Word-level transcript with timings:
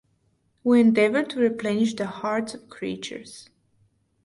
We 0.63 0.81
endeavor 0.81 1.21
to 1.21 1.39
replenish 1.39 1.93
the 1.93 2.07
hearts 2.07 2.55
of 2.55 2.69
creatures. 2.69 3.51